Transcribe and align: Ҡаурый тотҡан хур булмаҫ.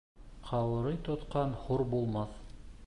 Ҡаурый 0.47 0.97
тотҡан 1.09 1.55
хур 1.67 1.87
булмаҫ. 1.95 2.35